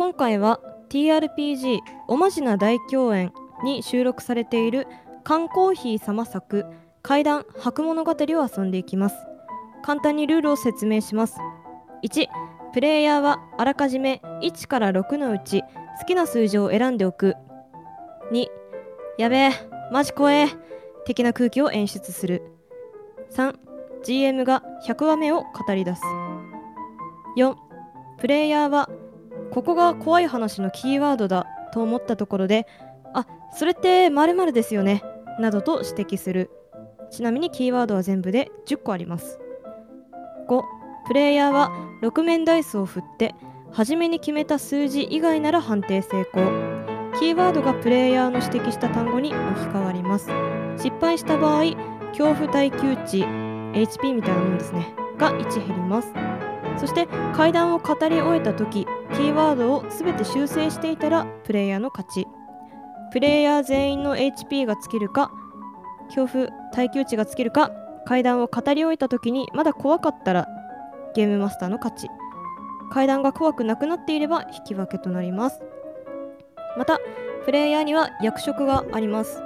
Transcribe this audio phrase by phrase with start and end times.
[0.00, 4.86] 今回は TRPG おまじな大共演に収録されている
[5.24, 6.64] 缶コーヒー様作
[7.02, 9.16] 怪談白物語を遊んでいきます。
[9.82, 11.36] 簡単にルールを説明します。
[12.02, 12.28] 1
[12.72, 15.60] プレイヤーはあらかじめ1から6のうち
[15.98, 17.36] 好きな数字を選んでおく。
[18.32, 18.46] 2
[19.18, 19.50] やべえ
[19.92, 20.48] マジ怖え
[21.04, 22.42] 的な空気を演出する。
[23.32, 26.02] 3GM が100話目を語り出す。
[27.36, 27.54] 4
[28.18, 28.88] プレイヤーは
[29.52, 32.66] ここが怖い話のキーワードだと思ったところで
[33.14, 35.02] あそれって〇〇ですよね
[35.38, 36.50] などと指摘する。
[37.10, 39.40] ちなみにキーワードは全部で10個あります。
[40.48, 40.62] 5
[41.06, 41.70] プレイヤーは
[42.02, 43.34] 6面ダイスを振って
[43.72, 46.44] 初めに決めた数字以外なら判定成功。
[47.18, 50.30] キーワードがプレイヤーの指摘した単語に置き換わります。
[50.76, 51.74] 失敗した場合
[52.10, 53.24] 恐怖耐久値
[53.72, 56.12] HP みたいなもんですねが1減ります。
[56.78, 62.26] そして階段を語り終えた時キーワードを全て修正していたらプレイヤーの勝ち。
[63.12, 65.32] プレイヤー全員の HP が尽きるか
[66.14, 67.72] 恐怖耐久値が尽きるか
[68.06, 70.48] 階段を語り終えた時にまだ怖かったら
[71.14, 72.08] ゲームマスターの勝ち。
[72.92, 75.60] 階段が怖くなくなっていれば引き分けとなります。
[76.76, 76.98] また
[77.44, 79.42] プレイヤーには役職があります。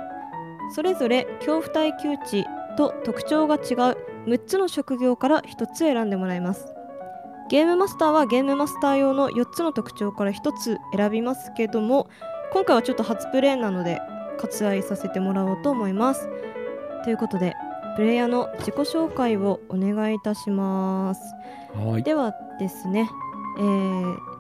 [0.75, 3.61] それぞれ恐怖耐久値と特徴が違う
[4.27, 6.74] 6つの職業から1つ選んでもらいます。
[7.49, 12.09] ゲームマスターはゲームマスター用の4つの特徴から1つ選びますけども
[12.53, 14.01] 今回はちょっと初プレイなので
[14.39, 16.29] 割愛させてもらおうと思います。
[17.05, 17.55] ということで
[17.97, 21.21] プレイヤーの自己紹介をお願いいたします。
[21.75, 22.03] はい。
[22.03, 23.09] ではですね、
[23.59, 24.35] えー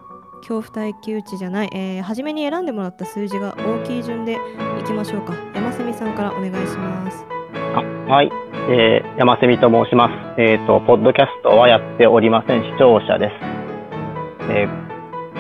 [0.47, 4.39] 恐怖耐久値じゃない、えー初めに選んでもらった数字が大きい順で
[4.79, 5.35] いきましょうか。
[5.55, 7.25] 山瀬さんからお願いします。
[7.31, 7.34] あ
[7.83, 8.31] はい、
[8.71, 10.41] えー、山瀬美と申します。
[10.41, 13.33] えっ、と、ポッドキャストはやっておりません、視聴者です。
[14.51, 14.85] えー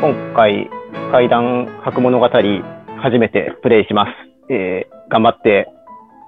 [0.00, 0.68] 今回、
[1.12, 4.10] 怪談白物語、初めてプレイします。
[4.52, 5.68] えー頑張って、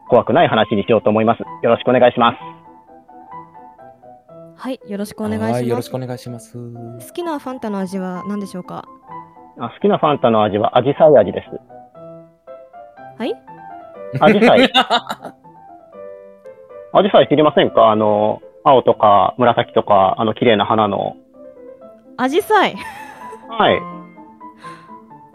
[0.09, 1.41] 怖くない話にしようと思います。
[1.63, 2.37] よろしくお願いします。
[4.59, 6.57] はいよろしくお願いしますはいよろしくお願いします。
[6.57, 8.85] 好きなファンタの味は何でしょうか？
[9.59, 11.49] あ好きなファンタの味は、アジサイ味です。
[13.19, 13.35] はい？
[14.21, 14.71] アジサイ。
[16.99, 17.91] アジサイ知りませんか？
[17.91, 21.15] あの、青とか紫とか、あの、綺麗な花の。
[22.17, 22.75] アジサイ？
[23.51, 23.79] はい。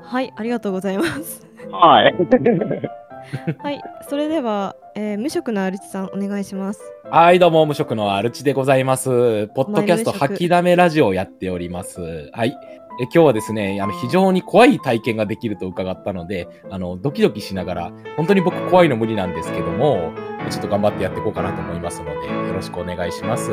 [0.03, 2.13] はいありがとうございますはい。
[3.63, 9.47] はいそれでは、えー無職のアルチさんお願いしますはい、どうも、無職のアルチでございます。
[9.49, 12.31] ポッドキャスト吐きだめラジオをやっております。
[12.33, 12.57] はい。
[12.99, 20.11] え今日はですね、あの非常に怖い体験ができると伺ったので、あのドキドキしながら、本当に僕怖いの無理なんですけども、
[20.49, 23.49] ちょっと頑張ってやっていこうかなと思いますので、よろしくお願いします。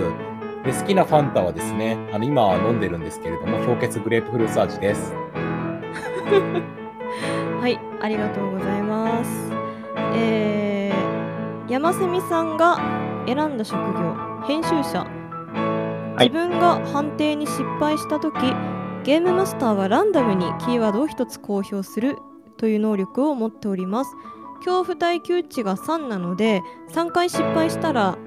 [0.64, 5.14] で好きなファンタはですね、あの今は飲んでるんですけれども、氷結グレープフルーツ味です。
[7.60, 9.30] はいありがとうございます
[10.14, 12.78] えー、山瀬さんが
[13.26, 14.16] 選んだ職業
[14.46, 15.06] 編集者
[16.20, 18.34] い自分が判定に失敗した時
[19.04, 22.16] ゲームマスターはランダムにキーワードを1つ公表する
[22.56, 24.10] という能力を持っております
[24.58, 28.18] 恐怖耐久値が3なので3回失敗したら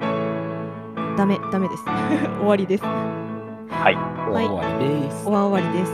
[1.17, 3.95] ダメダメです終わりですはい。
[3.95, 5.27] は い終わりです。
[5.27, 5.91] お終わりです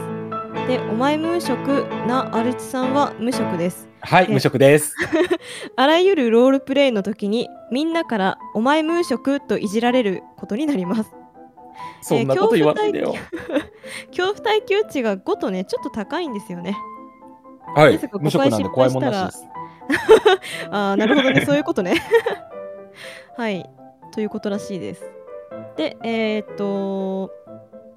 [0.66, 4.94] でお前無職なアルチさんは無職ですはい、え無職です。
[5.76, 11.14] あらゆるロールプレイの時にみんなから「お前無職」といじられることになります
[12.00, 13.14] そんなこと言わないでよ。
[14.10, 16.76] 恐怖耐久 値が5とねちょっと高いんですよね
[17.74, 19.48] はい無職なんで怖いもんなしです。
[20.70, 21.42] ああなるほどね。
[21.44, 21.94] そういうことね。
[23.36, 23.68] はい。
[24.12, 25.10] ということらしいです。
[25.76, 27.30] でえーっと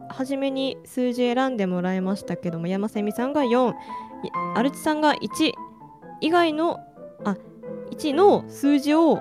[0.09, 3.73] 初めに数字選んでもらいましたけども山瀬美さんが4い
[4.55, 5.53] アルチさんが1
[6.19, 6.79] 以外の
[7.23, 7.37] あ
[7.91, 9.19] 1の数字を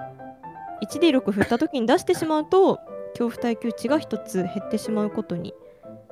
[0.82, 2.80] 1D6 振った時に出してしまうと
[3.12, 5.54] 恐怖耐久値が1つ減ってしまうことに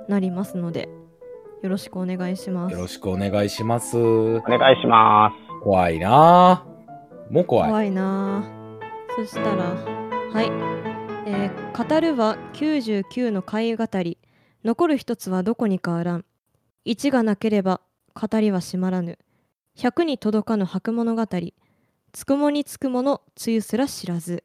[0.08, 0.88] なりますので
[1.62, 2.72] よろしくお願いします。
[2.72, 3.99] よろしくお願いします。
[3.99, 5.47] お願いします。
[5.62, 6.64] 怖いな。
[7.31, 7.32] ぁ。
[7.32, 7.69] もう怖い。
[7.70, 8.44] 怖いな。
[8.44, 8.82] あ
[9.16, 9.75] そしたら
[10.32, 10.46] はい、
[11.26, 14.19] えー語るは99の会語り。
[14.64, 16.25] 残る一つはどこにかあらん。
[16.87, 17.81] 1がなければ
[18.14, 19.19] 語りは閉まらぬ。
[19.76, 21.26] 100に届かぬ白物語。
[22.12, 24.44] つくもにつくものつゆすら知らず。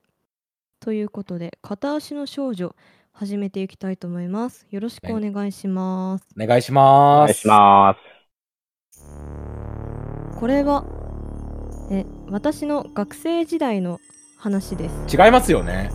[0.80, 2.75] ということで片足の少女
[3.12, 4.68] 始めていきたいと思います。
[4.69, 6.27] よろしくお願いします。
[6.39, 7.30] お願いしおます。
[7.30, 8.00] 願いします。
[10.39, 10.86] これは
[11.91, 14.00] え私の学生時代の
[14.38, 15.91] 話です違いますよね。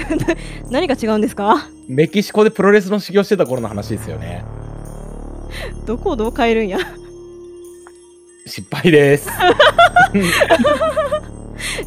[0.70, 1.66] 何が違うんですか？
[1.88, 4.44] メキシコでプロレスの修行してた頃の話ですよね。
[5.86, 6.78] どこをどう変えるんや？
[8.46, 9.28] 失敗です。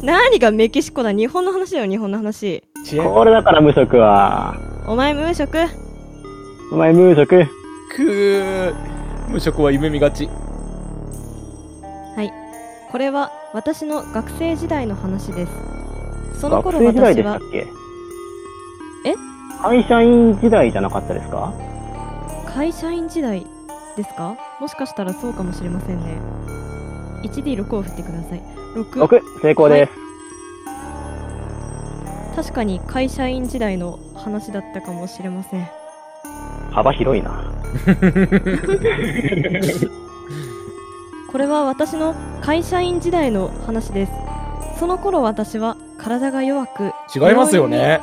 [0.02, 1.12] 何がメキシコだ？
[1.12, 2.62] 日本の話だよ日本の話
[3.14, 4.56] これだから無職は。
[4.86, 5.58] お前無職？
[6.72, 7.28] お前無職？
[7.36, 8.74] くー
[9.28, 10.28] 無職は夢見がち。
[12.94, 15.52] これは私の学生時代の話です。
[16.40, 17.66] その頃学生時代で私はしたっけ？
[19.10, 19.14] え？
[19.60, 21.52] 会社員時代じゃなかったですか？
[22.46, 23.44] 会社員時代
[23.96, 24.36] ですか？
[24.60, 26.20] もしかしたらそうかもしれませんね。
[27.24, 28.42] 1D6 を振ってください。
[28.76, 29.92] 6 ?6、成功です。
[32.36, 35.68] 確かに会社員時代の話だったかもしれません。
[36.70, 37.42] 幅広いな。
[41.34, 44.12] これは私の会社員時代の話です
[44.78, 48.00] その頃私は体が弱く違いますよね。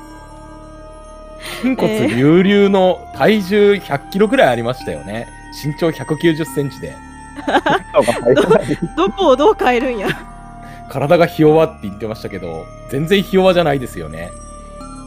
[1.60, 5.28] 筋骨隆々の体重100キロぐらいありましたよね。
[5.62, 6.96] 身長190センチで。
[8.96, 10.08] どこをどう変えるんや
[10.88, 14.30] 体がひ弱って言ってましたけど、全然ひ弱じゃないですよね。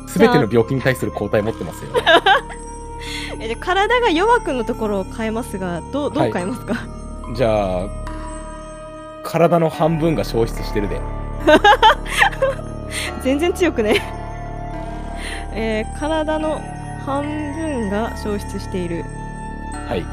[0.08, 2.04] すべての病気に対する抗体持ってますよね。
[3.42, 6.76] えじゃあ体が弱くのところを変えますがどうどう変えますか、
[7.36, 7.88] じゃあ、
[9.24, 11.02] 体の半分が消失してるで。
[13.22, 14.02] 全然強くね。
[15.54, 16.62] えー体の
[17.06, 19.04] 半分が消失している。
[19.88, 20.06] はい。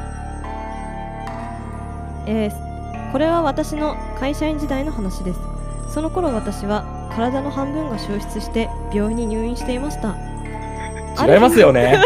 [2.27, 2.73] えー
[3.13, 5.39] これは私の会社員時代の話です。
[5.93, 6.85] その頃私は
[7.15, 10.17] 体の半分が消失して病院に入院していました。
[11.23, 12.01] 違いますよね。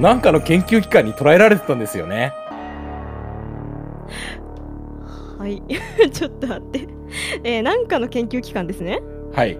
[0.00, 2.32] なんかの研究機関に捉えられてたんですよね。
[5.38, 5.62] はい。
[6.12, 6.88] ちょっと待って。
[7.44, 9.00] えー何かの研究機関ですね。
[9.32, 9.58] はい。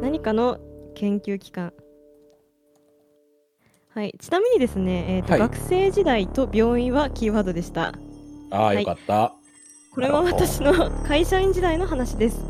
[0.00, 0.58] 何かの
[0.94, 1.72] 研究機関。
[3.94, 4.14] はい。
[4.18, 5.40] ちなみにですね、えーとはい。
[5.40, 7.88] 学生時代と病院はキーワードでした。
[8.50, 8.78] ああ、はい。
[8.78, 9.32] よかった。
[9.94, 10.72] これは私の
[11.06, 12.40] 会社員時代の話です。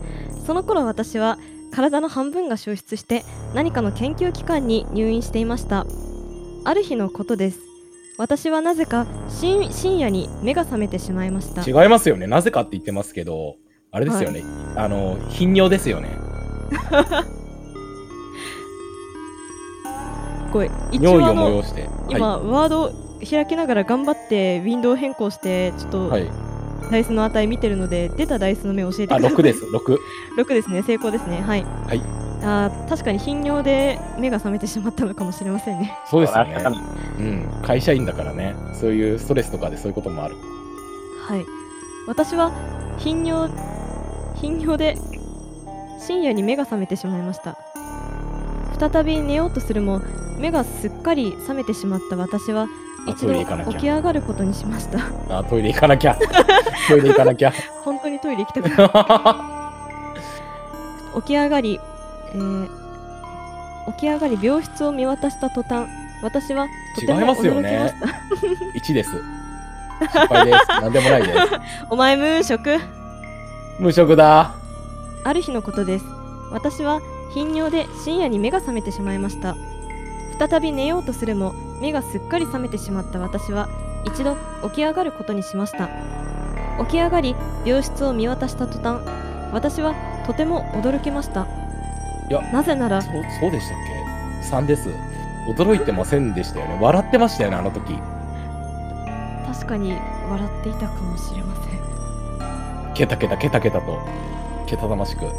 [0.46, 1.38] その頃私は
[1.72, 3.24] 体の半分が消失して
[3.54, 5.86] 何かの研究機関に入院していました
[6.64, 7.60] ある日のことです
[8.18, 12.26] 私はなぜか深深夜に目が覚めてしまいました違いますよね。
[12.26, 13.56] なぜかって言ってますけど、
[13.90, 14.44] あれですよね。
[14.76, 16.10] あの、頻尿ですよね。
[20.52, 21.88] これ一尿意を応あの催して。
[22.10, 22.92] 今、ワード
[23.28, 26.24] 開きながら頑張ってウィンドウ変更してちょっとはい。
[26.24, 26.32] はい。
[26.90, 29.64] ダイスの値見てるので出たダイスの目教えてくだあ、さい6です。
[29.64, 29.98] 6。
[30.36, 32.02] 6ですね成功ですねはいはい
[32.42, 36.56] あー確かに頻尿で目が覚めてしまったのかもしれませんねそうですよね。
[37.18, 37.62] うん。
[37.62, 38.54] 会社員だからね。
[38.74, 40.34] そういうストレスとかでそういうこともある。
[41.26, 41.44] はい
[42.06, 42.50] 私は
[42.98, 43.50] 頻尿
[44.34, 44.96] 頻尿で
[46.00, 47.56] 深夜に目が覚めてしまいました
[48.78, 50.02] 再び寝ようとするも
[50.36, 52.66] 目がすっかり覚めてしまった私は
[53.06, 56.16] あ一度トイレ行かなきゃ起き上がることにしましたあ、トイレ行かなきゃ。
[56.88, 57.52] トイレ行かなきゃ。
[57.84, 59.62] 本当にトイレ行きたくな
[61.20, 61.80] 起き上がり、
[62.34, 62.82] えー
[63.84, 65.88] 起き上がり病室を見渡した途端
[66.22, 68.06] 私はとても違いますよ驚きまねした、
[68.78, 69.10] 1です。
[70.02, 70.68] 失敗です。
[70.80, 71.38] なんでもないです。
[71.90, 72.78] お前無職？
[73.80, 74.54] 無職だ。
[75.24, 76.04] ある日のことです
[76.50, 77.00] 私は
[77.32, 79.56] 頻尿で深夜に目が覚めてしまいました
[80.38, 83.68] 再び寝ようとするも目がすっかり覚めてしまった私は
[84.04, 85.88] 一度起き上がることにしました
[86.80, 89.00] 起き上がり病室を見渡した途端
[89.52, 89.94] 私は
[90.26, 91.46] とても驚きました
[92.28, 93.78] いやなぜならそう、そうでしたっ
[94.42, 94.88] け ?3 です。
[95.48, 96.78] 驚いてませんでしたよね。
[96.80, 97.98] 笑ってましたよね、あの時。
[99.46, 99.92] 確かに
[100.30, 101.68] 笑っていたかもしれませ
[102.90, 103.98] んケタケタケタケタと。
[104.66, 105.20] けたたましく。
[105.20, 105.30] じゃ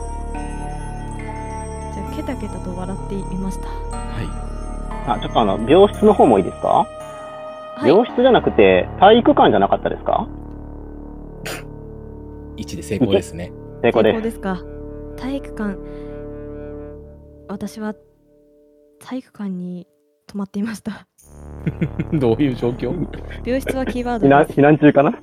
[2.12, 10.28] あケタケタと笑っていましたはあ、ちょっとあの、病室の方もいいですか、はい病室じゃなくて、体育館じゃなかったですか？
[12.56, 12.62] い。
[12.64, 13.52] 1で成功ですね。
[13.82, 14.22] 成功です。
[14.22, 14.62] ですか
[15.18, 15.76] 体育館
[17.48, 17.94] 私は
[19.00, 19.88] 体育館に
[20.28, 21.08] 泊まっていました。
[22.14, 22.94] どういう状況？
[23.46, 24.60] 病室はキーワード避難、です。
[24.60, 25.14] 避難中かな？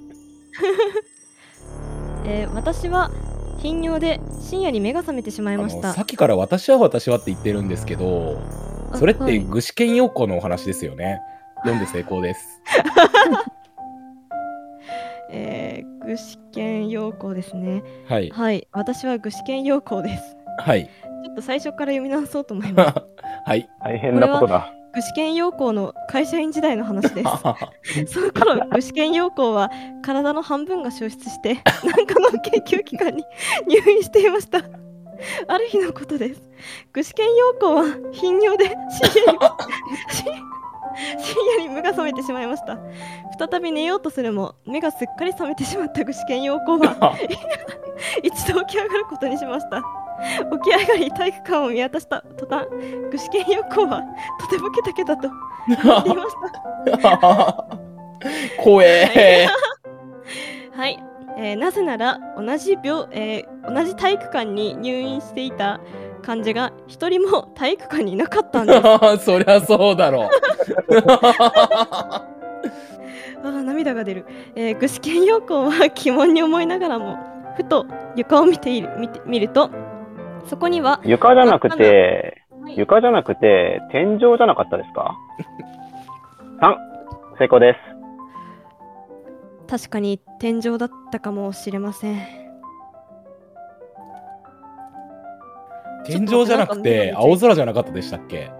[2.26, 3.10] えー私は
[3.58, 5.92] 頻尿で深夜に目が覚めてしまいました。
[5.92, 8.38] さっきから私は私はって言ってるんですけど、
[8.92, 9.40] あそれっはい。
[9.40, 11.20] て具志堅用高のお話ですよね。
[11.62, 12.62] 読んで成功です。
[15.30, 17.82] えー具志堅陽光ですね。
[18.08, 18.30] はい。
[18.30, 18.66] はい。
[18.72, 20.36] 私は具志堅陽光です。
[20.58, 20.88] はい。
[21.30, 22.94] ちょっと最初から読み直そうと思います
[23.46, 23.68] はい。
[23.80, 24.72] 大変なことだ。
[24.92, 29.70] 具志堅陽光の会社員時代の話です その頃具志堅陽光は
[30.02, 33.24] 体の半分が消失して 何かの研究機関に
[33.68, 34.58] 入院していました
[35.46, 36.42] ある日のことです。
[36.92, 39.38] 具志堅用高は頻尿で深夜に
[41.18, 42.78] 深夜に目が覚めてしまいました。
[43.38, 47.16] 再び寝ようとするも目がすっかり覚めてしまった具志堅用高は
[48.22, 49.82] 一度起き上がることにしました。
[50.62, 52.66] 起き上がり体育館を見渡した途端、
[53.10, 54.02] 具志堅用高は
[54.40, 55.28] とてもケタケタと
[55.68, 56.30] 言っていまし
[57.02, 57.64] た。
[58.62, 59.48] 怖え
[60.76, 60.98] はい、
[61.38, 65.80] えーなぜなら同じ病、えー同じ体育館に入院していた
[66.22, 68.80] 患者が一人も体育館にいなかったんです。
[68.84, 70.28] あ そりゃそうだろう。
[73.42, 74.26] ー涙が出る。
[74.54, 77.16] えー具志堅用高は疑問に思いながらも、
[77.56, 77.86] ふと
[78.16, 79.70] 床を見ている見て見ると、
[80.46, 85.16] そこには、床じゃなくて、はい床じゃなくて、天井じゃなかったですか
[86.60, 86.76] ?3、
[87.38, 87.78] 成功です。
[89.66, 92.18] 確かに天井だったかもしれません。
[96.04, 98.50] 天井じゃなくて青空じゃなかったでしたっけ？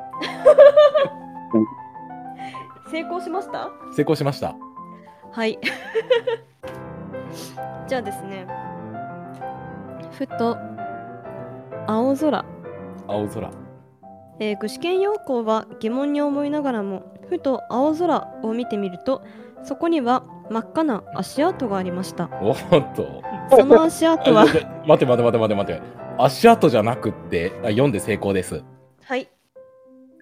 [2.90, 3.68] 成功しました？
[3.94, 4.54] 成功しました。
[5.32, 5.58] はい。
[7.86, 8.46] じゃあですね、
[10.12, 10.56] ふと
[11.86, 12.44] 青空、
[13.06, 13.50] 青空。
[14.38, 19.22] えー具志堅用高は疑問に思いながらもふと青空を見てみると
[19.62, 22.56] そこには真っ赤な足跡がありましたおっ
[22.94, 23.22] と。
[23.50, 24.46] その足跡は？
[24.46, 25.80] 待て待て待て待て待て。
[26.18, 28.62] 足跡じゃなくって、あ読んで成功です。
[29.02, 29.28] はい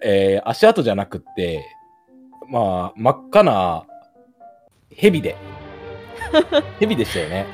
[0.03, 1.63] えー、足跡じゃなくって、
[2.47, 3.85] まあ、真っ赤な
[4.93, 5.35] 蛇で。
[6.79, 7.45] 蛇でしたよね。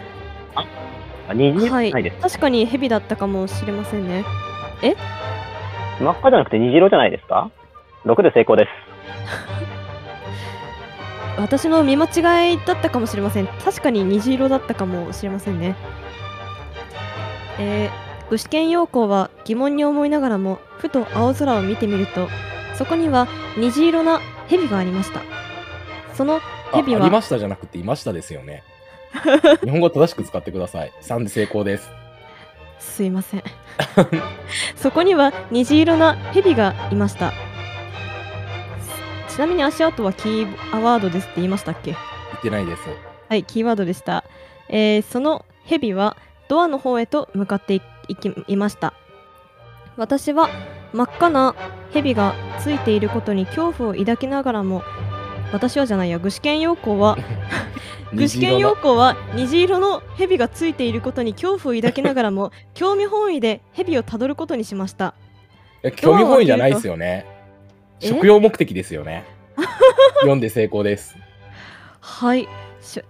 [1.27, 2.17] あ、虹はいないです。
[2.21, 4.23] 確かに蛇だったかもしれませんね
[5.99, 7.49] 真っ赤じゃなくて虹色じゃないですか
[8.05, 8.69] ?6 で成功です。
[11.39, 15.75] 私の見間違いだったかもしれません確かに虹色だったかもしれませんね
[17.59, 22.29] えー、具志堅用高は疑問に思いながらもふと青空を見てみると
[22.75, 23.27] そこには
[23.57, 25.21] 虹色な蛇がありました
[26.13, 26.39] そのあ
[26.71, 28.63] あ蛇はりましたじゃなくていましたですよね。
[29.63, 30.91] 日本語正しく使ってください。
[31.01, 31.89] 3で成功です。
[32.79, 33.43] すいません
[34.75, 37.33] そこには虹色な蛇がいました
[39.27, 41.91] ちなみに足跡はキーワードですって言いましたっけ？
[41.91, 41.99] 言
[42.37, 42.81] ってないです。
[43.27, 44.23] はいキーワードでした、
[44.69, 46.15] えーその蛇は
[46.47, 48.93] ドアの方へと向かっていいきいました
[49.97, 50.47] 私は
[50.93, 51.55] 真っ赤な
[51.91, 54.83] 蛇がついていることに恐怖を抱きながらも
[55.51, 57.17] 私はじゃないや具志堅用高は
[58.13, 65.15] 具志堅用高は虹色の蛇がついていることに恐怖を抱きながらも 興味本位で蛇をたどることにしました。
[65.83, 67.25] いや興味本位じゃないですよね。
[68.01, 68.07] え？
[68.07, 69.23] 食用目的ですよね。
[70.21, 71.15] 読んで成功です。
[71.99, 72.47] はい。
[72.81, 73.01] し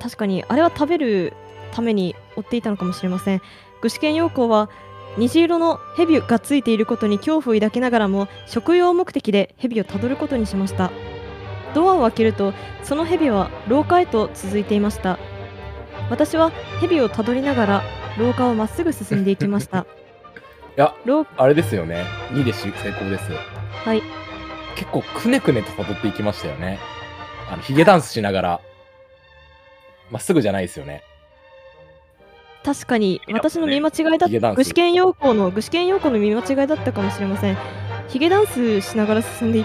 [0.00, 1.32] 確かにあれは食べる
[1.72, 3.42] ために追っていたのかもしれません。
[3.80, 4.70] 具志堅用高は
[5.16, 10.90] 虹色の蛇がついていることに恐怖を抱きながらも食用目的で蛇をたどることにしました
[11.74, 15.18] ドアを開けるとその蛇は廊下へと続いていました
[16.10, 16.50] 私は
[16.80, 17.82] 蛇をたどりながら
[18.18, 19.86] 廊下をまっすぐ進んでいきました
[20.76, 22.04] いや、廊あれですよね。
[22.32, 23.30] 2でし成功です。
[23.84, 24.02] はい
[24.74, 26.80] 結構くねくねと辿っていきましたよね。
[27.48, 28.60] あの、ヒゲダンスしながら。
[30.10, 31.04] まっすぐじゃないですよね。
[32.64, 37.58] 確かに私の見間違いだヒゲダンス具志堅用高の具志堅用高の見間違いだったかもしれません
[38.08, 39.62] ヒゲダンスしながら進んでい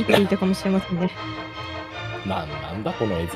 [0.00, 1.12] いっていたかもしれませんね
[2.30, 3.28] なんなんだこの絵面。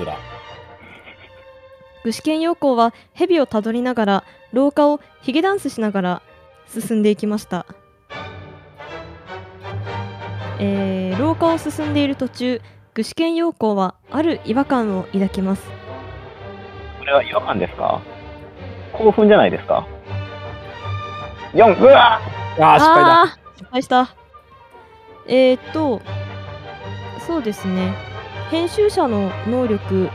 [2.05, 6.23] 具志堅用高は蛇をたどりながら廊下をヒゲダンスしながら
[6.69, 7.67] 進んでいきました、
[10.61, 12.61] えー廊下を進んでいる途中
[12.93, 15.63] 具志堅用高はある違和感を抱きます
[16.99, 18.01] これは違和感ですか？
[18.93, 19.87] 興奮じゃないですか
[21.55, 22.21] ?4、うわ
[22.59, 23.39] あー、失敗だ。
[23.57, 24.15] 失敗した
[25.27, 26.03] えー、っと
[27.27, 27.95] そうですね
[28.55, 30.09] 編集者の能力、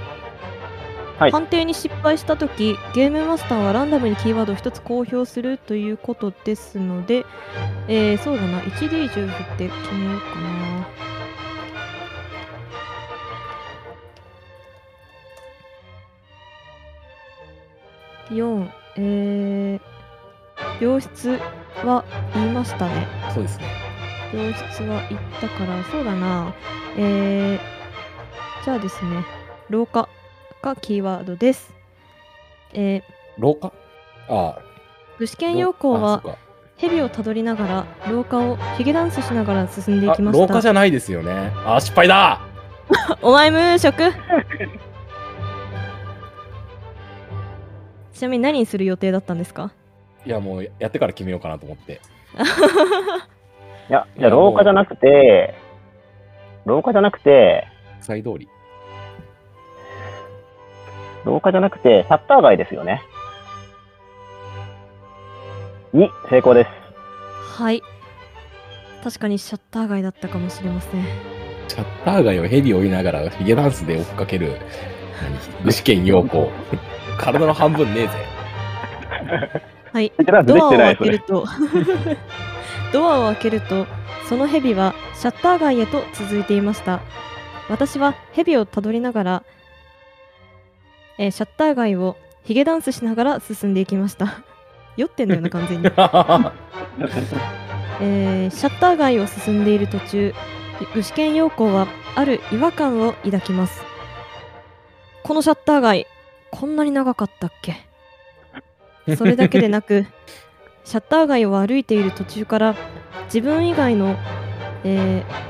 [1.17, 1.31] はい。
[1.31, 7.25] 判定に失敗したときゲームマスターはランダムにキーワードを1つ公表するということですので、
[7.89, 8.61] えー、そうだな。
[8.61, 10.87] 1D10 振って決めようかな。
[18.29, 21.37] 4えー、病室
[21.83, 23.05] は言いましたね。
[23.33, 23.65] そうですね。
[24.33, 26.53] 病室は行ったからそうだな。
[26.97, 27.78] えー、
[28.63, 29.23] じゃあですね
[29.69, 30.07] 廊下
[30.61, 31.73] がキーワードです。
[32.73, 33.03] えー、
[33.37, 33.71] 廊下
[34.27, 34.55] あ。
[34.57, 34.61] あ。
[35.17, 36.21] 具志堅用高は
[36.77, 40.41] 蛇をたどりながら廊下をヒゲダンスしながら進んでいあきました。
[40.47, 41.31] 廊下じゃないですよね。
[41.65, 42.41] あー、失敗だ。
[43.21, 44.03] お前無職。
[48.13, 49.71] ちなみに何にする予定だったんですか？
[50.25, 52.01] いや、もうやってから決めようかなと思って。
[53.89, 55.55] いや、じゃあ廊下じゃなくて、
[56.65, 57.67] 廊下じゃなくて、
[57.99, 58.47] 国際通り。
[61.25, 63.01] 廊下じゃなくて、シャッター街ですよね。
[65.93, 66.69] に、成功です。
[67.61, 67.81] はい
[69.03, 71.03] 確かにシャッター街だったかもしれません
[71.67, 74.59] シャッター街をヘビを追いながらヒゲダンスで追っかける、
[75.21, 76.49] 何具志堅陽子。
[77.19, 78.13] 体の半分ねえぜ。
[79.91, 81.27] はいヒゲダンスでドアをきてない、それ開ける。
[81.27, 81.45] と
[82.93, 83.87] ドアを開けると
[84.27, 87.01] そのヘビはシャッター街へと続いていました
[87.69, 89.43] 私はヘビをたどりながら、
[91.17, 94.43] えーシャッター街をヒゲダンスしながら進んでいきました。
[94.97, 95.85] 酔ってんだよな完全に、
[98.01, 100.33] えーシャッター街を進んでいる途中
[100.93, 103.83] 具志堅陽子はある違和感を抱きます。
[105.23, 106.07] このシャッター街
[106.51, 107.75] こんなに長かったっけ？
[109.15, 110.07] それだけでなく
[110.85, 112.75] シャッター街を歩いている途中から
[113.25, 114.15] 自分以外の、
[114.83, 115.48] えー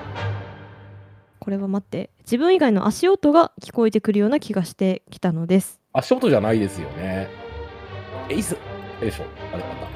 [1.50, 7.28] これは待って自分以外の足音が聞こえてくるような気がしてきたのです足音じゃないですよね。
[8.30, 8.54] えいっす。
[8.54, 8.60] よ
[9.02, 9.24] いしょ。
[9.52, 9.88] あれ、また。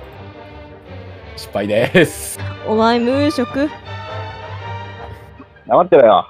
[1.37, 2.39] 失敗です。
[2.65, 3.69] お前無職？
[5.67, 6.27] 黙ってろよ。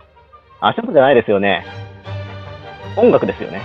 [0.59, 1.65] 足音じゃないですよね。
[2.97, 3.61] 音楽ですよね。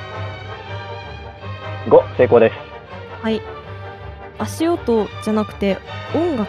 [1.88, 2.54] 5、成功です。
[3.20, 3.42] はい
[4.38, 5.76] 足音じゃなくて
[6.14, 6.48] 音楽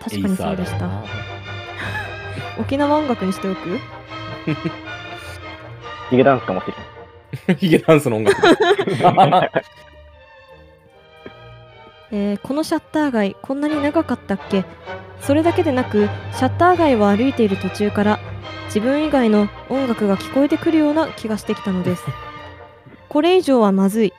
[0.00, 1.39] 確かにそうでしたエイサーだな
[2.60, 3.78] 沖縄音楽にしておく？
[6.10, 6.66] ヒゲダンスかもし
[7.46, 7.56] れん。
[7.58, 8.40] ヒゲダンスの音楽。
[12.12, 14.64] えーこのシャッター街こんなに長かったっけ？
[15.20, 18.18] それだけでなくシャッター街を歩いている途中から
[18.66, 22.04] 自分以外の音楽が聞こえてくるような気がしてきたのです
[23.08, 24.12] これ以上はまずい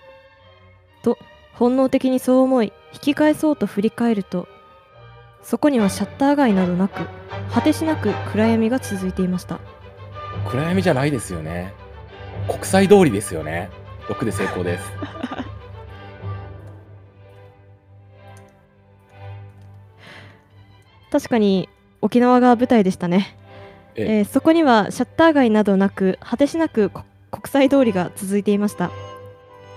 [1.03, 1.17] と
[1.53, 4.47] 本能的にそう思い引き返そうと振り返ると
[5.43, 7.07] そこにはシャッター街などなく
[7.51, 9.59] 果てしなく暗闇が続いていました
[10.45, 11.73] 暗闇じゃないですよね。
[12.47, 13.69] 国際通りですよね。
[14.07, 14.91] 6で成功です。
[21.11, 21.69] 確かに
[22.01, 23.37] 沖縄が舞台でしたね、
[23.95, 28.91] えええーそこにはシャッター街などなく果てしなくこ国際通りが続いていました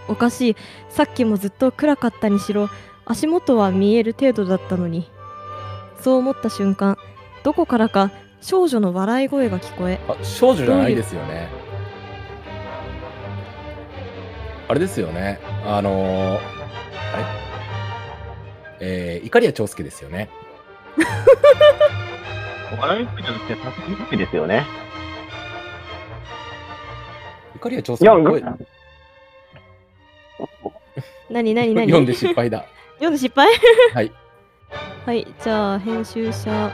[0.08, 0.56] おかしい
[0.90, 2.68] さっきもずっと暗かったにしろ
[3.04, 5.10] 足元は見える程度だったのに
[6.04, 6.98] そう思った瞬間
[7.44, 8.10] どこからか
[8.42, 11.48] 少女の笑い声が聞こえあ少女じゃないですよね。
[14.68, 15.40] あれですよね。
[15.64, 16.40] あのー、あ
[18.80, 19.16] れ？
[19.16, 20.28] えー、怒りや長介ですよね。
[22.78, 24.66] 笑い声じゃなくて、さすがにですよね。
[27.56, 28.42] 怒りや長介の声
[31.30, 31.86] 何何何？
[31.86, 32.66] 読んで失敗だ。
[33.00, 33.48] 読んで失敗？
[33.94, 34.12] はい。
[35.06, 36.72] はい、じゃあ編集者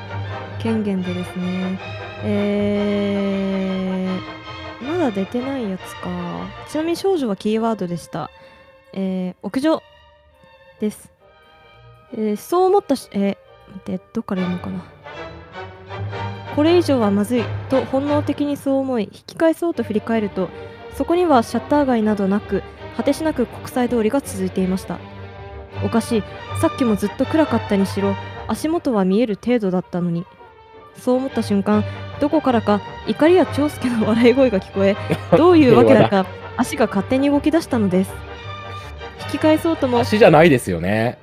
[0.61, 1.81] 権限でですね、
[2.23, 6.09] えー、まだ出てないやつか。
[6.69, 8.31] ちなみに少女はキーワードでした。
[8.93, 9.83] えー、屋上
[10.79, 11.11] です。
[12.13, 13.37] えー、そう思ったし、えー、待
[13.95, 14.85] って、どっから読むかな。
[16.55, 20.51] これ以上はまずいと本能的にそう思い、引き返そうと振り返ると、
[20.95, 22.63] そこにはシャッター街などなく、
[22.97, 25.01] 果てしなく国際通りが続いていました。
[25.85, 26.23] おかしい。
[26.61, 28.15] さっきもずっと暗かったにしろ
[28.47, 30.27] 足元は見える程度だったのに
[30.97, 31.85] そう思った瞬間
[32.21, 34.95] どこからか怒りや長介の笑い声が聞こえ
[35.39, 36.27] どういうわけだか
[36.59, 38.13] 足が勝手に動き出したのです
[39.33, 41.19] 引き返そうとも足じゃないですよね。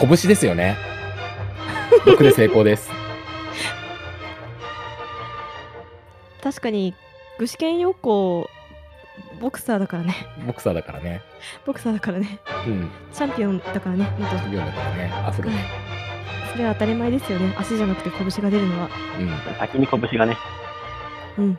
[0.00, 0.76] 拳ですよね。
[2.04, 2.90] 6で成功です。
[6.42, 6.94] 確かに
[7.38, 8.48] 具志堅陽子
[9.40, 10.14] ボクサーだからね
[10.46, 11.22] ボクサーだからね。
[11.64, 12.90] ボクサーだからねうん。
[13.12, 15.12] チャンピオンだからね元チャンピオンだからね。
[15.14, 15.64] アフロね。
[16.52, 19.56] それは当たり前ですよね足じゃなくて拳が出るのはうん。
[19.58, 20.36] 先に拳がね。
[21.38, 21.58] うん。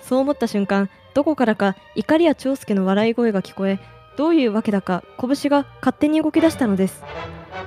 [0.00, 3.78] そう思った瞬間、どこからか怒りや長介の笑い声が聞こえ、
[4.16, 7.02] どういうわけだか拳が勝手に動き出したのです。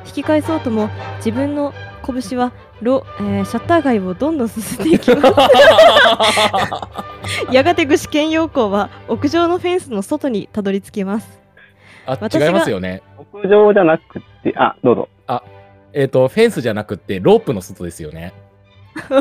[0.06, 1.74] 引き返そうとも自分の
[2.06, 5.34] 拳はロ、えーシャッター街をどんどん進んでいきます。
[7.52, 11.42] やがて具志堅陽光は屋上のフェンスの外にたどり着きます。
[12.06, 13.02] あ、違いますよね。
[13.18, 15.10] 屋上じゃなくて、あ、どうぞ。
[15.94, 18.34] えっ、と、フェンスじゃなくて、ロープの外ですよね。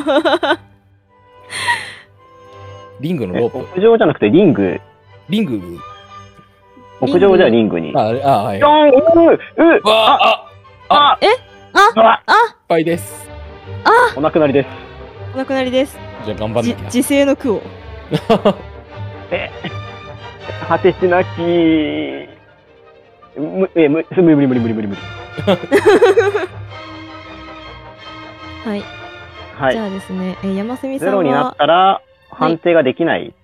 [3.00, 3.58] リングのえロープ。
[3.58, 4.80] 屋上じゃなくてリング？
[5.28, 5.78] リング。
[7.00, 7.92] 屋上じゃリングに。
[7.94, 8.60] あ、あ、はい。
[8.60, 8.98] ドンうう
[9.84, 10.46] あ、
[10.88, 11.26] あ、あえ
[11.74, 13.28] あ失敗です。
[14.16, 14.68] お亡くなりです。
[15.34, 15.98] お亡くなりです。
[16.24, 16.84] じゃあ頑張んじなきゃ。
[16.86, 17.62] 自世の句を。
[19.30, 19.50] え
[20.68, 21.28] 果てしなき、
[23.38, 25.00] む、え、む、無理無理無理無理無理無理。
[28.64, 28.82] はい、
[29.56, 29.72] はい。
[29.72, 33.34] じゃあですね、えー山蝉さんゼロになはったら、判定ができない。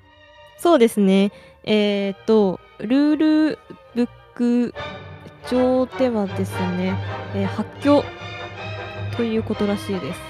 [0.59, 1.31] そうですね
[1.65, 3.59] えーっとルール
[3.95, 4.75] ブック
[5.49, 6.99] 上ではですね、
[7.35, 8.05] えー発狂
[9.17, 10.21] ということらしいです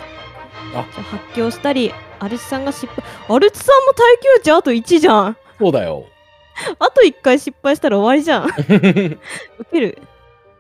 [0.74, 3.04] あじゃあ発狂したりアルチさんが失敗。
[3.28, 5.37] アルチさんも耐久値あと1じゃん。
[5.59, 6.04] そうだよ。
[6.78, 8.46] あと1回失敗したら終わりじゃん。
[9.59, 9.98] ウケる。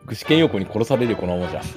[0.06, 1.60] 具志堅用子に殺されるよ、このままじゃ。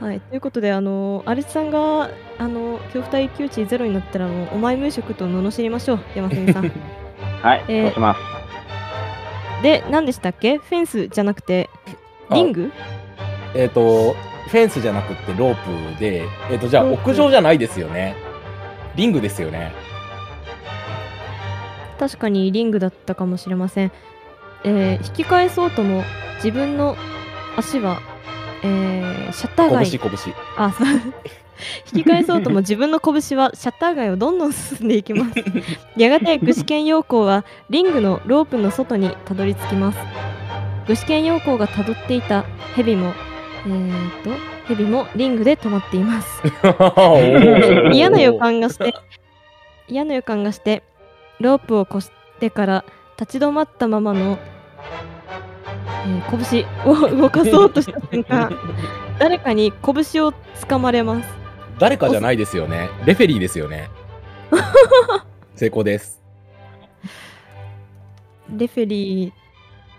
[0.00, 6.00] はい、ということで、あのアルチさんがあの恐怖耐久値ゼロになったらもうお前無職と罵りましょう。
[6.14, 6.70] 山澄さん。
[7.42, 8.20] はい、えーそうします。
[9.62, 10.58] で何でしたっけ？
[10.58, 11.70] フェンスじゃなくて
[12.30, 12.70] リング？
[13.54, 14.14] えっと、
[14.48, 18.16] フェンスじゃなくてロープで、えっ、と、じゃあ屋上じゃないですよね。
[18.94, 19.72] リングですよね。
[21.98, 23.92] 確かにリングだったかもしれません、
[24.64, 26.04] えー引き返そうとも
[26.36, 26.94] 自分の
[27.56, 28.00] 足は、
[28.62, 29.98] えーシャッター街。
[29.98, 30.34] 拳、拳。
[30.56, 30.86] あそう。
[31.92, 35.32] 引き返そうとも自分の拳はシャッター街をどんどん進んでいきます。
[35.96, 39.98] やがて具志堅用高はリングのロープの外にたどり着きます。
[40.86, 43.14] 具志堅用高がたどっていた蛇も
[43.66, 44.30] えー、と
[44.68, 46.42] 蛇もリングで止まっています
[47.92, 48.94] 嫌な予感がして
[49.88, 50.82] 嫌な予感がして
[51.40, 52.84] ロープを越してから
[53.18, 54.66] 立ち止まったままの、えー
[56.30, 58.56] 拳を動かそうとした瞬間
[59.18, 61.46] 誰かに拳をつかまれます
[61.78, 62.88] 誰かじゃないですよね。
[63.04, 63.90] レフェリーですよね。
[65.54, 66.22] 成功です。
[68.48, 69.32] レフェリー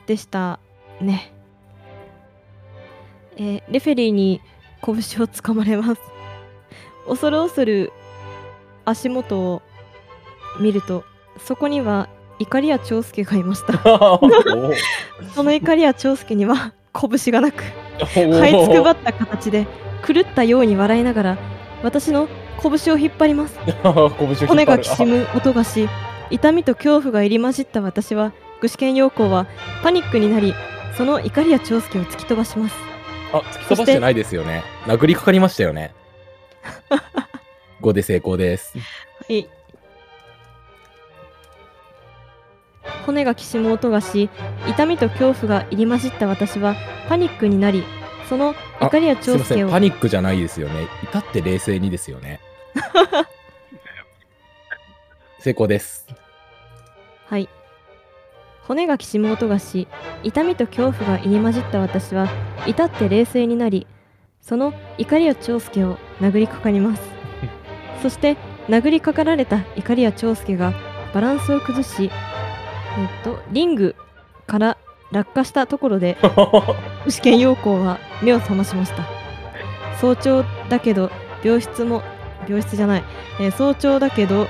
[0.08, 0.60] でした
[0.99, 1.34] ね、
[3.38, 4.41] えーレフェリーに
[4.84, 6.02] 拳をつかまれます。
[7.08, 7.91] 恐る恐る
[8.86, 9.62] 足元を
[10.60, 11.04] 見ると
[11.38, 13.73] そこには怒りや長介がいました。
[15.34, 17.63] その怒りや長介には拳がなく
[18.00, 19.67] 這いつくばった形で
[20.06, 21.38] 狂ったように笑いながら
[21.84, 22.28] 私の
[22.62, 23.60] 拳を引っ張ります。
[23.65, 25.88] 拳骨がきしむ音がし
[26.30, 29.45] 痛みと恐怖が入り混じった私は具志堅用高は
[29.84, 30.54] パニックになり
[30.97, 32.76] その怒りや長介を突き飛ばします
[33.34, 34.63] あ、突き飛ばしてないですよね。
[34.86, 35.94] 殴りかかりましたよね。
[37.82, 38.78] 5で成功です。
[39.28, 39.48] はい
[43.06, 44.30] 骨がきしむ音がし
[44.68, 46.76] 痛みと恐怖が入り混じった私は
[47.08, 47.86] パニックになり
[48.28, 50.88] その怒りや長介をパニックじゃないですよね。
[51.04, 52.42] 至って冷静にですよね。
[55.40, 56.06] 成功です。
[57.28, 57.48] はい
[58.67, 59.88] 骨がきしむ音がし
[60.23, 62.27] 痛みと恐怖が入り混じった私は
[62.65, 63.88] 至って冷静になり
[64.41, 67.01] その怒りや長介を殴りかかります。
[68.01, 68.38] そして
[68.69, 70.73] 殴りかかられた怒りや長介が
[71.13, 72.12] バランスを崩し
[72.97, 73.95] えっとリング
[74.45, 74.77] から
[75.12, 76.17] 落下したところで
[77.06, 79.03] 具志堅陽光は目を覚ましました。
[79.99, 81.10] 早朝だけど
[81.43, 82.03] 病室も
[82.47, 83.03] 病室じゃない、
[83.39, 84.47] えー早朝だけど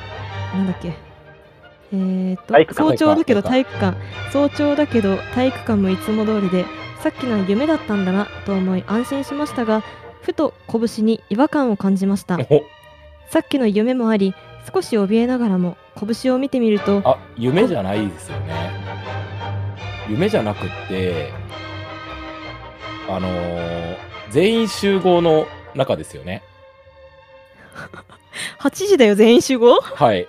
[0.53, 1.06] なんだっけ
[1.93, 3.97] えー、と早朝だけど体育館
[4.31, 6.65] 早朝だけど体育館もいつも通りで
[7.01, 9.83] さっきのは夢だったんだなと思い安心しましたが
[10.21, 12.63] ふと拳に違和感を感じましたお
[13.29, 14.33] さっきの夢もあり
[14.73, 18.71] 少し怯えながらも拳を見てみるとあ、夢じゃないですよね。
[20.09, 21.31] 夢じゃなくって、
[23.09, 23.97] あのー
[24.29, 26.43] 全員集合の中ですよね。
[28.59, 29.79] 8時だよ全員集合？
[29.79, 30.27] はい。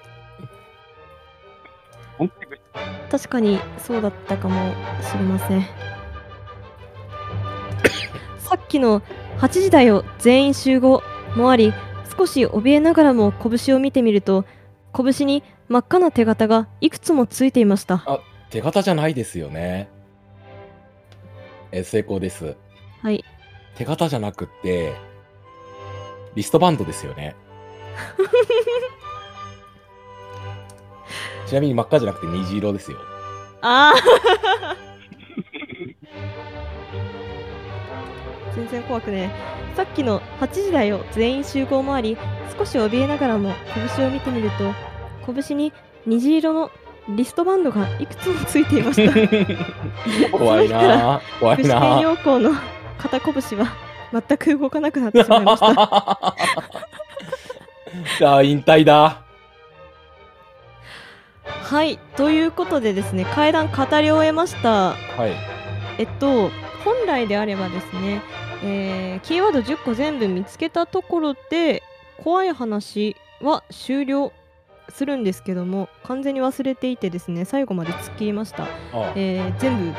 [3.11, 5.63] 確かにそうだったかもしれません
[8.39, 9.01] さっきの
[9.39, 11.03] 8時だよ全員集合
[11.37, 11.73] もあり
[12.17, 14.45] 少し怯えながらも拳を見てみると
[14.95, 18.05] 拳に真っ赤な手形がいくつもついていました
[18.51, 19.89] 手形じゃないですよね。
[21.71, 22.57] え、成功です。
[23.03, 23.25] はい
[23.77, 24.95] 手形じゃなくって、
[26.35, 27.37] リストバンドですよね。
[31.49, 32.99] ちなみに真っ赤じゃなくて虹色ですよ。
[33.63, 33.97] ああ
[38.55, 39.31] 全然怖くね
[39.73, 42.17] えさっきの8時だよ全員集合もあり
[42.57, 43.53] 少し怯えながらも
[43.97, 44.73] 拳を見てみると
[45.43, 45.73] 拳に
[46.07, 46.71] 虹色の
[47.09, 49.13] リストバンドがいくつもついていました
[50.31, 51.41] 怖いなぁ。
[51.41, 52.03] 怖いなぁ。
[52.03, 52.53] 陽光の
[52.99, 53.69] 肩拳は
[54.13, 59.28] 全く動かなくなってしまいました あー引退だ。
[61.69, 65.33] はいということでですね階段語り終えましたはい。
[65.99, 66.49] えっと
[66.83, 68.23] 本来であればですね、
[68.65, 71.83] えーキーワード10個全部見つけたところで
[72.25, 74.33] 怖い話は終了
[74.89, 79.95] するんですけども完全に忘れていてですね最後まで突っ切りました、あえー全部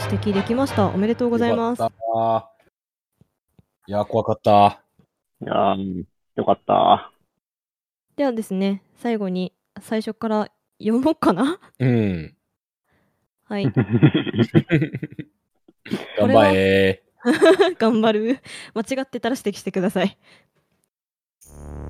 [0.00, 2.52] 指摘できましたおめでとうございますよかった
[3.86, 4.82] いや、怖かった。
[5.40, 6.04] いやー
[6.36, 7.12] よかった。
[8.16, 10.48] ではですね最後に最初から
[10.82, 11.58] 読もうかな？
[11.78, 12.34] うん。
[13.44, 13.72] はい。
[16.18, 17.02] 頑張れ。
[17.78, 18.38] 頑張る。
[18.74, 20.18] 間違ってたら指摘してください、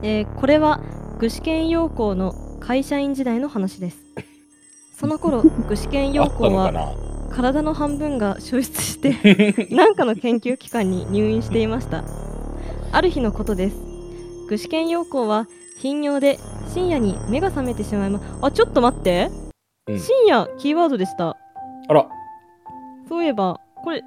[0.03, 0.81] えーこれは
[1.19, 3.99] 具志堅用高の会社員時代の話です。
[4.99, 6.95] その頃 具志堅用高は
[7.31, 12.05] 体の半分が消失して何かの研究機関に入院していました。
[12.93, 13.77] ある日のことです。
[14.49, 15.49] 具志堅用高は
[15.83, 19.31] 頻尿で深夜に目が覚めてしまいまあちょっと待って、
[19.89, 19.99] うん。
[19.99, 21.37] 深夜キーワードでした。
[21.89, 22.07] あら、
[23.09, 24.05] そういえばこれ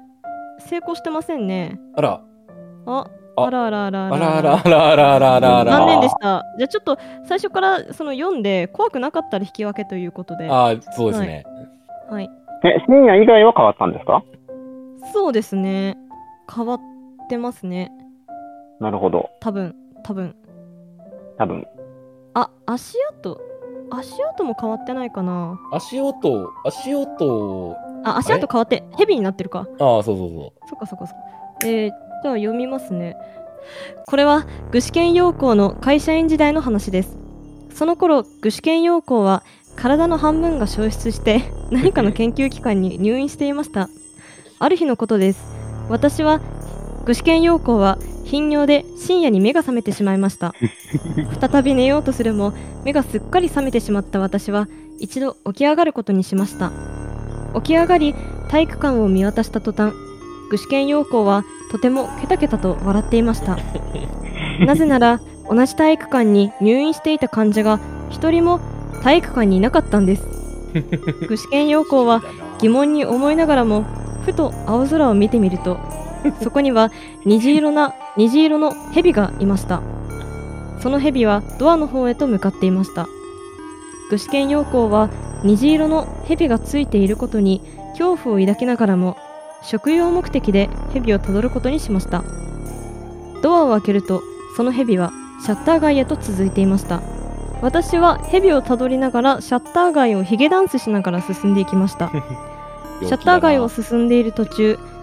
[0.58, 1.78] 成功してませんね。
[1.94, 2.22] あら、
[2.86, 3.10] ああ。
[3.38, 4.54] あらあらあらあらあら。
[4.54, 5.72] あらあらあらあらあら。
[5.72, 6.46] 残念でした。
[6.56, 10.48] じゃあちょっと最初からその読んで怖くなかったら引き分けということで。
[10.48, 11.44] はあーそうですね。
[12.18, 12.22] い。
[12.66, 14.24] え、深夜以外は変わったんですか？
[15.12, 15.98] そうですね。
[16.50, 16.80] 変わっ
[17.28, 17.92] てますね。
[18.80, 19.28] なるほど。
[19.40, 20.34] 多分多分
[21.38, 21.66] 多分。
[22.34, 23.40] あ足跡？
[23.90, 25.58] 足跡も変わってないかな？
[25.72, 29.66] 足音、足音、あ足跡変わってヘビになってるか。
[29.78, 31.24] ああ、そうそうそそっかそっかそっか。
[31.64, 31.90] えー、
[32.22, 33.16] じゃあ読みますね。
[34.06, 37.16] これは具志堅用高の会社員時代の話です。
[37.74, 39.42] その頃具志堅用高は
[39.76, 43.88] 体の半分が消失して 何かの研究機関に入院していました。
[44.58, 45.44] ある日のことです。
[45.88, 46.40] 私は
[47.06, 50.52] 具志堅用高は頻尿で深夜に目が覚めてしまいました。
[51.40, 52.52] 再び寝ようとするも
[52.84, 54.66] 目がすっかり覚めてしまった私は
[54.98, 56.72] 一度起き上がることにしました。
[57.54, 58.14] 起き上がり
[58.48, 59.94] 体育館を見渡した途端
[60.50, 63.56] 具志堅用高はとてもケタケタと笑っていました。
[64.66, 67.78] なぜなら同じ体育館に入院していた患者が
[68.10, 68.58] 一人も
[69.04, 70.26] 体育館にいなかったんです。
[71.28, 72.22] 具志堅用高は
[72.58, 73.84] 疑問に思いながらも
[74.24, 75.78] ふと青空を見てみると
[76.42, 76.90] そこには
[77.24, 79.82] 虹色な虹色の蛇がいました。
[80.80, 83.08] その蛇はドアの方へと向かっていました。
[84.10, 85.10] 具志堅用高は
[85.42, 87.60] 虹色の蛇がついていることに
[87.90, 89.16] 恐怖を抱きながらも
[89.62, 92.22] 食用目的で蛇をたどることにしました。
[93.42, 94.22] ドアを開けると
[94.56, 95.12] その蛇は
[95.42, 97.02] シャッター街へと続いていました。
[97.62, 102.10] 私は蛇をたどりながらシャッター街をヒゲダンスしながら進んでいきました。
[103.02, 104.95] シャッター街を進んでいる途中わ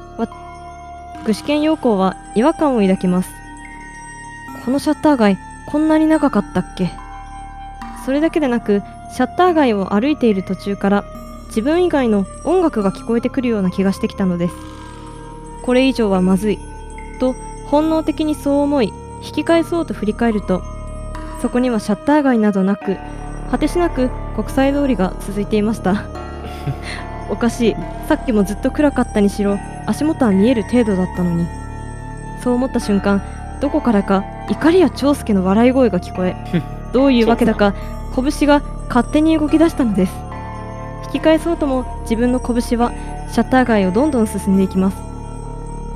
[1.26, 3.30] 具志堅用高は違和感を抱きます。
[4.66, 6.92] このシャッター街こんなに長かったっけ？
[8.06, 8.82] それだけでなく
[9.14, 11.04] シャッター街を歩いている途中から
[11.48, 14.56] 自分以外の音楽が聞こえてくるような気がしてきたのです。
[15.64, 16.60] これ以上はまずい。
[17.20, 17.36] と
[17.68, 20.62] 本能的にそう思い引き返そうと振り返ると
[21.42, 22.98] そこにはシャッター街などなく
[23.50, 26.04] 果てしなく国際通りが続いていました。
[27.30, 27.76] おかしい。
[28.08, 31.48] さっきもずっと暗かったにしろ足元は見える程度だったのに。
[32.44, 33.24] そう思った瞬間
[33.62, 36.36] どこからか怒りや長介の笑い声が聞こえ
[36.92, 37.74] どういうわけだか
[38.14, 40.14] 拳が勝手に動き出したのです。
[41.06, 42.92] 引き返そうとも自分の拳は
[43.32, 44.98] シャッター街をどんどん進んでいきます。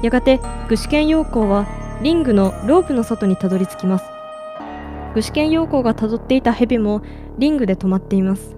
[0.02, 1.68] やがて具志堅用高は
[2.02, 4.06] リングのロープの外にたどり着きます。
[5.14, 7.02] 具志堅用高がたどっていた蛇も
[7.38, 8.56] リングで止まっています。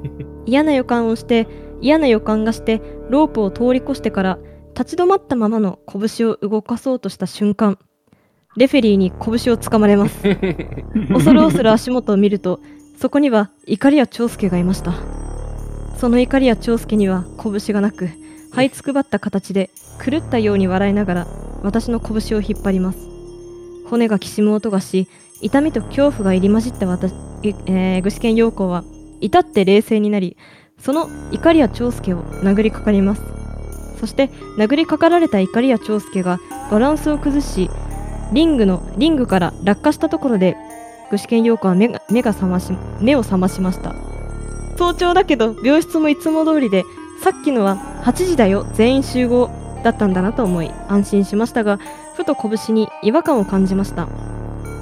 [0.46, 1.46] 嫌な予感をして
[1.80, 4.38] 嫌な予感がしてロープを通り越してから
[4.76, 7.78] 立ち止まったままの拳を動かそうとした瞬間
[8.56, 10.20] レフェリーに拳をつかまれます。
[11.12, 12.60] 恐る恐る足元を見ると
[12.98, 14.94] そこには怒りや長介がいました。
[15.96, 18.08] その怒りや長介には拳がなく
[18.52, 19.70] 這いつくばった形で
[20.04, 21.26] 狂ったように笑いながら
[21.62, 22.98] 私の拳を引っ張ります。
[23.88, 25.08] 骨がきしむ音がし
[25.40, 27.14] 痛みと恐怖が入り混じった私、
[27.66, 28.84] えー、具志堅用高は
[29.20, 30.36] 至って冷静になり
[30.78, 33.22] その怒りや長介を殴りかかります。
[33.98, 36.38] そして殴りかかられた怒りや長介が
[36.70, 37.68] バランスを崩し
[38.32, 40.56] リングのリングから落下したところで
[41.10, 43.94] 具志堅用高は目が目が覚まし目を覚ましました。
[44.76, 46.84] 早朝だけど病室もいつも通りで
[47.20, 49.50] さっきのは8時だよ全員集合
[49.82, 51.78] だったんだなと思い安心しましたが
[52.14, 54.08] ふと拳に違和感を感じました。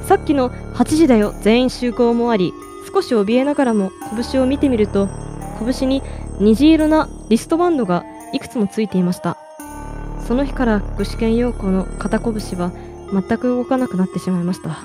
[0.05, 2.53] さっきの8時だよ全員集合もあり
[2.93, 3.91] 少し怯えながらも
[4.31, 5.09] 拳を見てみると
[5.59, 6.03] 拳に
[6.41, 9.37] 虹色なリストバンドがいくつもついていました。
[10.21, 12.73] その日から具志堅用高の肩拳は
[13.13, 14.79] 全く動かなくなってしまいました。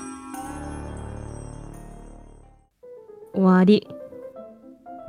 [3.34, 3.86] 終わり。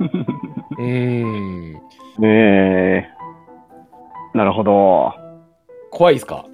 [0.78, 1.72] うー。
[1.72, 1.80] ん。
[2.22, 3.06] え。
[3.06, 3.08] え
[4.36, 5.12] なるほど。
[5.90, 6.44] 怖いですか？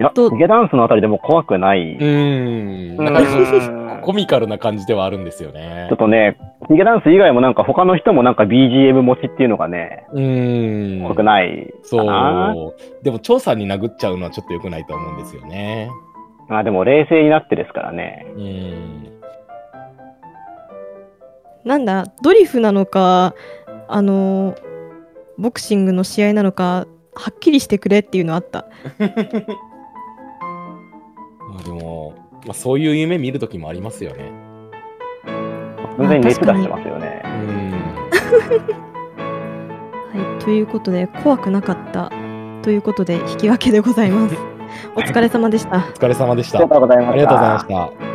[0.00, 1.94] いや、ヒゲダンスのあたりでも怖くない。
[1.94, 2.98] うーん。
[2.98, 5.98] うなんかん コミカルな感じではあるんですよねちょっ。
[5.98, 11.02] とね、ヒゲダンス以外もなんか他の人もなんか BGM 持ちっていうのがね、うーん。
[11.02, 12.54] 怖くないそかな。
[12.54, 12.74] う。
[13.04, 15.90] でも、張さんに殴っちゃうのはちょっと良くないと思うんですよね。
[16.48, 18.26] まあでも冷静になってですからね。
[18.34, 19.10] うーん。
[21.64, 23.34] なんだドリフなのか
[23.86, 24.54] あの
[25.36, 28.66] ボクシングの試合なのかはっきりしてくれっていうのあった
[28.98, 29.08] ま
[31.60, 32.14] あでも、
[32.46, 34.50] まあ、そういう夢見るときもありますよね。
[36.00, 37.28] 完全に熱出してますよねう。
[37.28, 37.30] ー
[37.68, 37.70] ん。
[40.12, 42.10] はいということで怖くなかった
[42.62, 44.34] ということで引き分けでございます
[44.96, 46.58] お疲れ様でしたお疲れ様でした。
[46.58, 48.09] ありがとうございました。